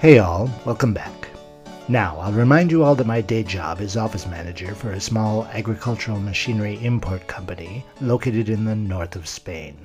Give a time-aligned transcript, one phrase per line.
[0.00, 1.28] Hey all, welcome back.
[1.86, 5.44] Now, I'll remind you all that my day job is office manager for a small
[5.52, 9.84] agricultural machinery import company located in the north of Spain.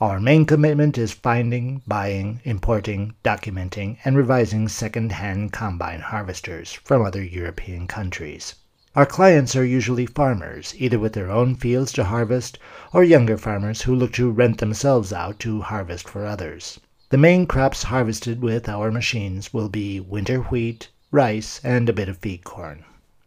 [0.00, 7.22] Our main commitment is finding, buying, importing, documenting, and revising second-hand combine harvesters from other
[7.22, 8.56] European countries.
[8.96, 12.58] Our clients are usually farmers, either with their own fields to harvest,
[12.92, 16.80] or younger farmers who look to rent themselves out to harvest for others.
[17.10, 22.08] The main crops harvested with our machines will be winter wheat, rice, and a bit
[22.08, 22.84] of feed corn.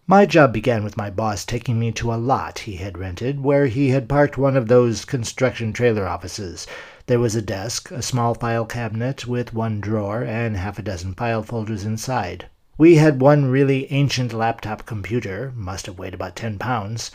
[0.07, 3.65] My job began with my boss taking me to a lot he had rented where
[3.65, 6.65] he had parked one of those construction trailer offices.
[7.07, 11.13] There was a desk, a small file cabinet with one drawer and half a dozen
[11.13, 12.45] file folders inside.
[12.77, 17.11] We had one really ancient laptop computer, must have weighed about 10 pounds.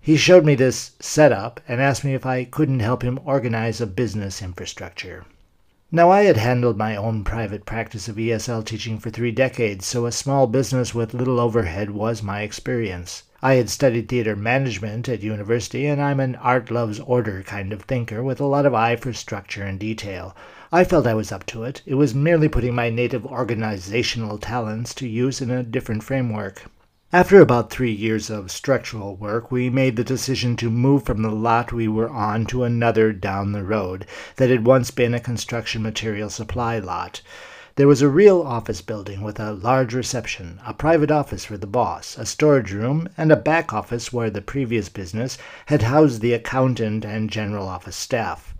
[0.00, 3.86] He showed me this setup and asked me if I couldn't help him organize a
[3.86, 5.26] business infrastructure.
[5.96, 10.04] Now, I had handled my own private practice of ESL teaching for three decades, so
[10.04, 13.22] a small business with little overhead was my experience.
[13.42, 17.80] I had studied theater management at university, and I'm an art loves order kind of
[17.84, 20.36] thinker with a lot of eye for structure and detail.
[20.70, 21.80] I felt I was up to it.
[21.86, 26.64] It was merely putting my native organizational talents to use in a different framework.
[27.12, 31.30] After about three years of structural work, we made the decision to move from the
[31.30, 35.84] lot we were on to another down the road that had once been a construction
[35.84, 37.22] material supply lot.
[37.76, 41.68] There was a real office building with a large reception, a private office for the
[41.68, 46.32] boss, a storage room, and a back office where the previous business had housed the
[46.32, 48.52] accountant and general office staff.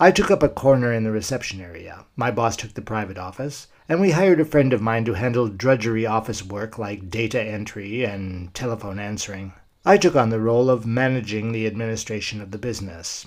[0.00, 2.06] I took up a corner in the reception area.
[2.16, 5.48] My boss took the private office and we hired a friend of mine to handle
[5.48, 9.52] drudgery office work like data entry and telephone answering.
[9.82, 13.26] I took on the role of managing the administration of the business.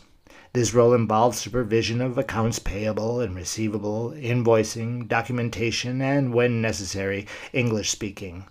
[0.53, 7.89] This role involved supervision of accounts payable and receivable, invoicing, documentation, and, when necessary, English
[7.89, 8.45] speaking.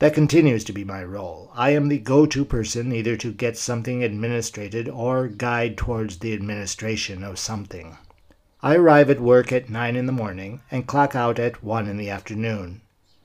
[0.00, 1.52] That continues to be my role.
[1.54, 6.32] I am the go to person either to get something administrated or guide towards the
[6.32, 7.96] administration of something.
[8.64, 11.98] I arrive at work at 9 in the morning and clock out at 1 in
[11.98, 12.80] the afternoon.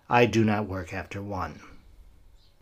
[0.10, 1.62] I do not work after 1.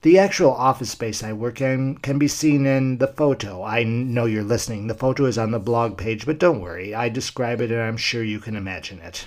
[0.03, 3.63] The actual office space I work in can be seen in the photo.
[3.63, 4.85] I know you're listening.
[4.85, 6.93] The photo is on the blog page, but don't worry.
[6.93, 9.25] I describe it and I'm sure you can imagine it.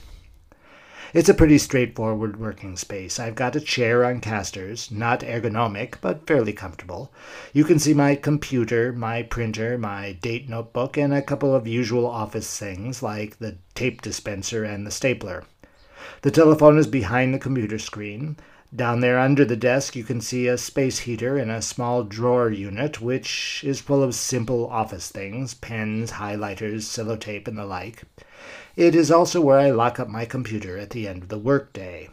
[1.13, 3.19] It's a pretty straightforward working space.
[3.19, 7.13] I've got a chair on casters, not ergonomic, but fairly comfortable.
[7.53, 12.07] You can see my computer, my printer, my date notebook, and a couple of usual
[12.07, 15.43] office things like the tape dispenser and the stapler.
[16.23, 18.37] The telephone is behind the computer screen.
[18.75, 22.51] Down there under the desk, you can see a space heater and a small drawer
[22.51, 28.05] unit, which is full of simple office things pens, highlighters, sellotape, and the like.
[28.77, 32.11] It is also where I lock up my computer at the end of the workday.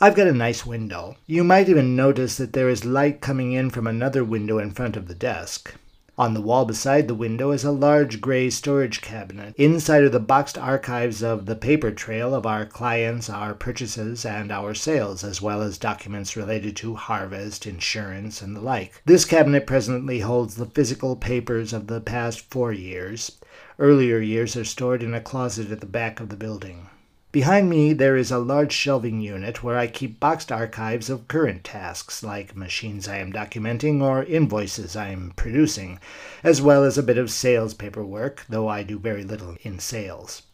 [0.00, 1.16] I've got a nice window.
[1.26, 4.96] You might even notice that there is light coming in from another window in front
[4.96, 5.74] of the desk.
[6.18, 9.54] On the wall beside the window is a large gray storage cabinet.
[9.58, 14.50] Inside are the boxed archives of the paper trail of our clients, our purchases, and
[14.50, 19.02] our sales, as well as documents related to harvest, insurance, and the like.
[19.04, 23.32] This cabinet presently holds the physical papers of the past four years.
[23.78, 26.88] Earlier years are stored in a closet at the back of the building.
[27.36, 31.64] Behind me there is a large shelving unit where I keep boxed archives of current
[31.64, 36.00] tasks, like machines I am documenting or invoices I am producing,
[36.42, 40.44] as well as a bit of sales paperwork, though I do very little in sales.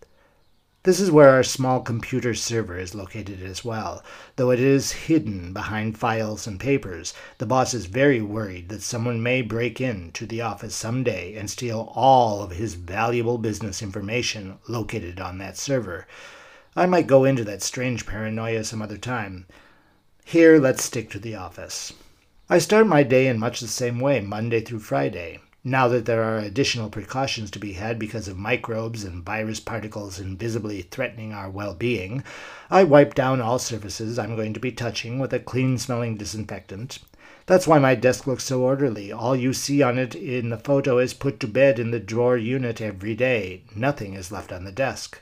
[0.82, 4.02] This is where our small computer server is located as well,
[4.34, 7.14] though it is hidden behind files and papers.
[7.38, 11.92] The boss is very worried that someone may break into the office someday and steal
[11.94, 16.08] all of his valuable business information located on that server.
[16.74, 19.46] I might go into that strange paranoia some other time.
[20.24, 21.92] Here, let's stick to the office.
[22.48, 25.40] I start my day in much the same way, Monday through Friday.
[25.64, 30.18] Now that there are additional precautions to be had because of microbes and virus particles
[30.18, 32.24] invisibly threatening our well being,
[32.70, 37.00] I wipe down all surfaces I'm going to be touching with a clean smelling disinfectant.
[37.44, 39.12] That's why my desk looks so orderly.
[39.12, 42.38] All you see on it in the photo is put to bed in the drawer
[42.38, 43.62] unit every day.
[43.76, 45.20] Nothing is left on the desk.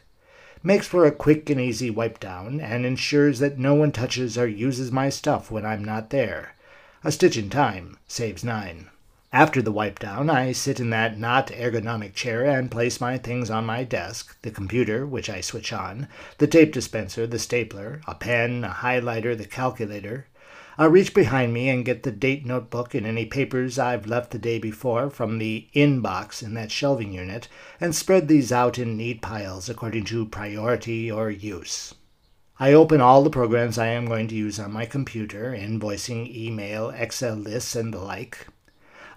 [0.63, 4.47] Makes for a quick and easy wipe down and ensures that no one touches or
[4.47, 6.55] uses my stuff when I'm not there.
[7.03, 8.91] A stitch in time saves nine.
[9.33, 13.49] After the wipe down, I sit in that not ergonomic chair and place my things
[13.49, 18.15] on my desk the computer, which I switch on, the tape dispenser, the stapler, a
[18.15, 20.27] pen, a highlighter, the calculator.
[20.79, 24.39] I reach behind me and get the date notebook and any papers I've left the
[24.39, 27.49] day before from the inbox in that shelving unit
[27.81, 31.95] and spread these out in neat piles according to priority or use.
[32.59, 36.91] I open all the programs I am going to use on my computer, invoicing, email,
[36.91, 38.47] Excel lists, and the like.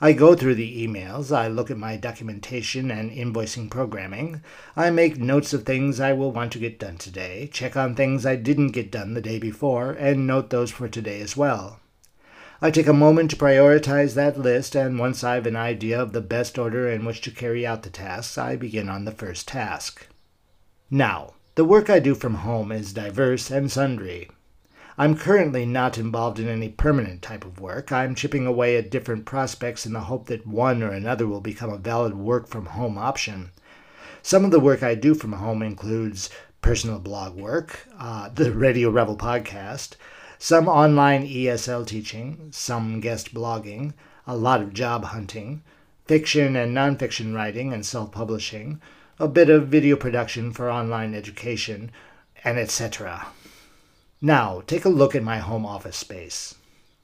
[0.01, 4.41] I go through the emails, I look at my documentation and invoicing programming,
[4.75, 8.25] I make notes of things I will want to get done today, check on things
[8.25, 11.79] I didn't get done the day before, and note those for today as well.
[12.61, 16.21] I take a moment to prioritize that list, and once I've an idea of the
[16.21, 20.07] best order in which to carry out the tasks, I begin on the first task.
[20.89, 24.29] Now, the work I do from home is diverse and sundry.
[24.95, 27.91] I'm currently not involved in any permanent type of work.
[27.91, 31.71] I'm chipping away at different prospects in the hope that one or another will become
[31.71, 33.49] a valid work from home option.
[34.21, 36.29] Some of the work I do from home includes
[36.61, 39.95] personal blog work, uh, the Radio Revel podcast,
[40.37, 43.93] some online ESL teaching, some guest blogging,
[44.27, 45.63] a lot of job hunting,
[46.05, 48.79] fiction and nonfiction writing and self publishing,
[49.17, 51.89] a bit of video production for online education,
[52.43, 53.25] and etc.
[54.25, 56.55] Now, take a look at my home office space.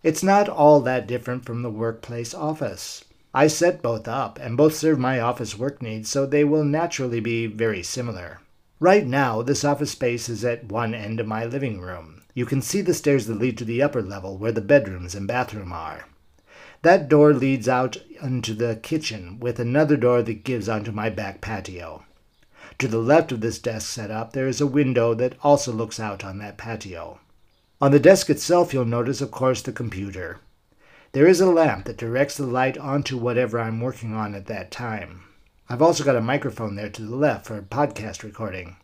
[0.03, 3.03] It's not all that different from the workplace office.
[3.33, 7.19] I set both up, and both serve my office work needs, so they will naturally
[7.19, 8.39] be very similar.
[8.79, 12.21] Right now, this office space is at one end of my living room.
[12.33, 15.27] You can see the stairs that lead to the upper level where the bedrooms and
[15.27, 16.05] bathroom are.
[16.83, 21.41] That door leads out into the kitchen, with another door that gives onto my back
[21.41, 22.05] patio.
[22.79, 26.23] To the left of this desk setup, there is a window that also looks out
[26.23, 27.19] on that patio.
[27.81, 30.39] On the desk itself, you'll notice, of course, the computer.
[31.11, 34.71] There is a lamp that directs the light onto whatever I'm working on at that
[34.71, 35.25] time.
[35.67, 38.77] I've also got a microphone there to the left for podcast recording.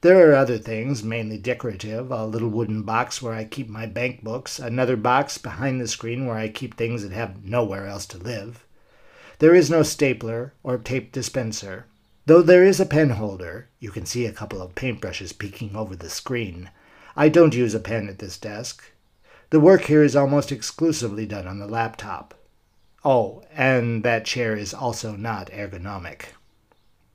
[0.00, 4.24] There are other things, mainly decorative a little wooden box where I keep my bank
[4.24, 8.18] books, another box behind the screen where I keep things that have nowhere else to
[8.18, 8.66] live.
[9.38, 11.86] There is no stapler or tape dispenser.
[12.26, 15.96] Though there is a pen holder, you can see a couple of paintbrushes peeking over
[15.96, 16.70] the screen.
[17.16, 18.84] I don't use a pen at this desk.
[19.50, 22.34] The work here is almost exclusively done on the laptop.
[23.04, 26.26] Oh, and that chair is also not ergonomic.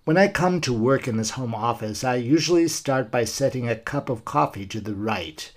[0.03, 3.75] When I come to work in this home office, I usually start by setting a
[3.77, 5.51] cup of coffee to the right.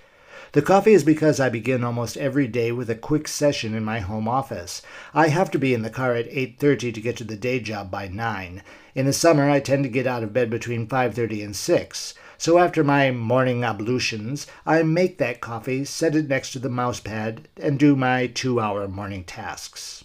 [0.52, 4.00] The coffee is because I begin almost every day with a quick session in my
[4.00, 4.82] home office.
[5.14, 7.88] I have to be in the car at 8:30 to get to the day job
[7.88, 8.60] by 9.
[8.96, 12.14] In the summer, I tend to get out of bed between 5:30 and 6.
[12.36, 16.98] So after my morning ablutions, I make that coffee, set it next to the mouse
[16.98, 20.04] pad, and do my 2-hour morning tasks.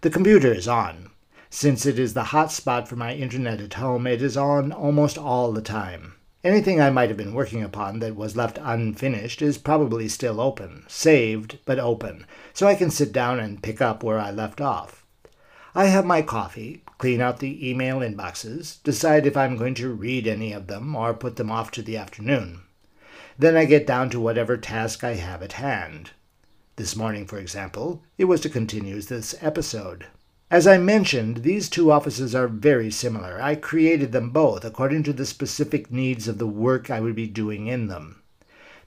[0.00, 1.10] The computer is on.
[1.50, 5.18] Since it is the hot spot for my internet at home, it is on almost
[5.18, 6.14] all the time.
[6.46, 10.84] Anything I might have been working upon that was left unfinished is probably still open,
[10.86, 15.04] saved, but open, so I can sit down and pick up where I left off.
[15.74, 20.28] I have my coffee, clean out the email inboxes, decide if I'm going to read
[20.28, 22.60] any of them or put them off to the afternoon.
[23.36, 26.12] Then I get down to whatever task I have at hand.
[26.76, 30.06] This morning, for example, it was to continue this episode.
[30.48, 33.42] As I mentioned, these two offices are very similar.
[33.42, 37.26] I created them both according to the specific needs of the work I would be
[37.26, 38.22] doing in them.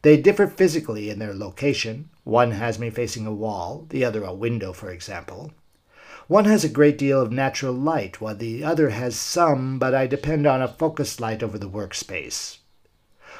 [0.01, 2.09] They differ physically in their location.
[2.23, 5.51] One has me facing a wall, the other a window, for example.
[6.27, 10.07] One has a great deal of natural light, while the other has some, but I
[10.07, 12.59] depend on a focused light over the workspace.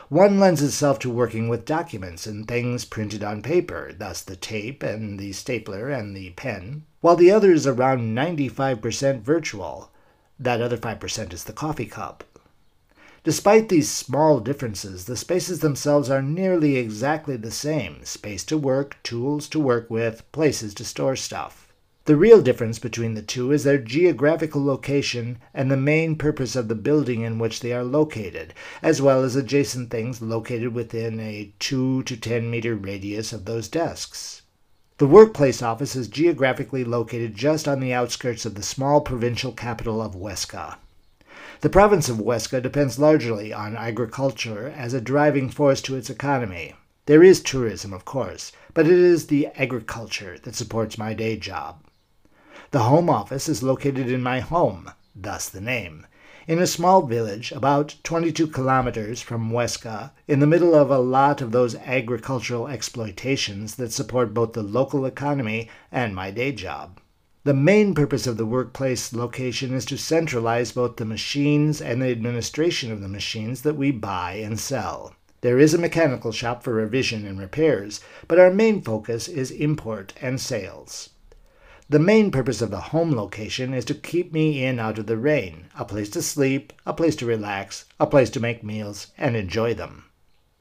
[0.09, 4.81] One lends itself to working with documents and things printed on paper, thus the tape
[4.81, 9.91] and the stapler and the pen, while the other is around 95% virtual.
[10.39, 12.23] That other 5% is the coffee cup.
[13.23, 18.97] Despite these small differences, the spaces themselves are nearly exactly the same space to work,
[19.03, 21.68] tools to work with, places to store stuff.
[22.09, 26.67] The real difference between the two is their geographical location and the main purpose of
[26.67, 31.53] the building in which they are located, as well as adjacent things located within a
[31.59, 34.41] 2 to 10 meter radius of those desks.
[34.97, 40.01] The workplace office is geographically located just on the outskirts of the small provincial capital
[40.01, 40.77] of Huesca.
[41.61, 46.73] The province of Huesca depends largely on agriculture as a driving force to its economy.
[47.05, 51.83] There is tourism, of course, but it is the agriculture that supports my day job.
[52.71, 56.05] The home office is located in my home, thus the name,
[56.47, 61.41] in a small village about 22 kilometers from Huesca, in the middle of a lot
[61.41, 66.99] of those agricultural exploitations that support both the local economy and my day job.
[67.45, 72.11] The main purpose of the workplace location is to centralize both the machines and the
[72.11, 75.13] administration of the machines that we buy and sell.
[75.41, 80.13] There is a mechanical shop for revision and repairs, but our main focus is import
[80.21, 81.11] and sales.
[81.91, 85.17] The main purpose of the home location is to keep me in out of the
[85.17, 89.35] rain, a place to sleep, a place to relax, a place to make meals and
[89.35, 90.05] enjoy them.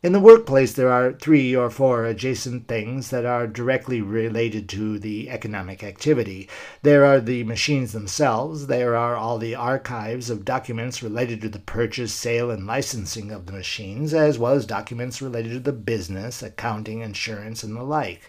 [0.01, 4.97] In the workplace, there are three or four adjacent things that are directly related to
[4.97, 6.49] the economic activity.
[6.83, 11.59] There are the machines themselves, there are all the archives of documents related to the
[11.59, 16.45] purchase, sale, and licensing of the machines, as well as documents related to the business,
[16.45, 18.23] accounting, insurance, and the like.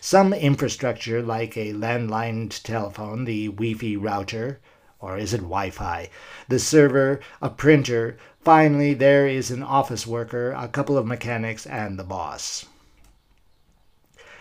[0.00, 4.60] Some infrastructure like a landline telephone, the Wi-Fi router,
[5.00, 6.10] or is it Wi Fi?
[6.48, 11.98] The server, a printer, Finally, there is an office worker, a couple of mechanics, and
[11.98, 12.66] the boss.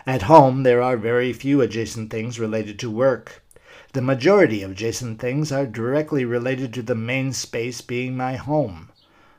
[0.05, 3.43] At home, there are very few adjacent things related to work.
[3.93, 8.91] The majority of adjacent things are directly related to the main space being my home.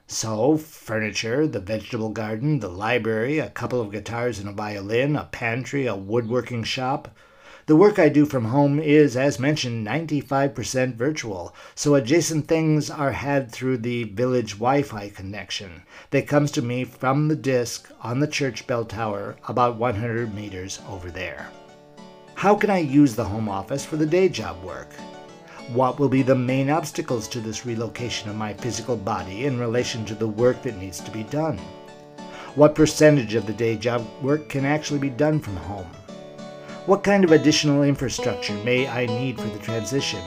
[0.08, 5.26] So, furniture, the vegetable garden, the library, a couple of guitars and a violin, a
[5.26, 7.14] pantry, a woodworking shop,
[7.66, 13.10] the work I do from home is, as mentioned, 95% virtual, so adjacent things are
[13.10, 18.20] had through the village Wi Fi connection that comes to me from the disk on
[18.20, 21.48] the church bell tower about 100 meters over there.
[22.36, 24.92] How can I use the home office for the day job work?
[25.72, 30.04] What will be the main obstacles to this relocation of my physical body in relation
[30.04, 31.58] to the work that needs to be done?
[32.54, 35.90] What percentage of the day job work can actually be done from home?
[36.86, 40.22] What kind of additional infrastructure may I need for the transition?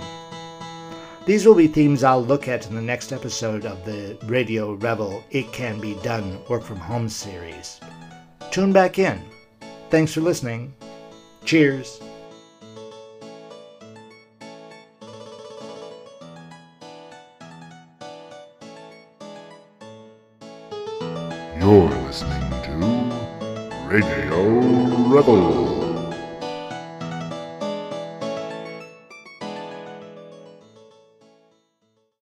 [1.25, 5.23] These will be themes I'll look at in the next episode of the Radio Revel
[5.31, 7.79] It Can Be Done Work From Home series.
[8.51, 9.23] Tune back in.
[9.89, 10.73] Thanks for listening.
[11.45, 12.01] Cheers.
[21.57, 24.59] You're listening to Radio
[25.07, 25.88] Revel.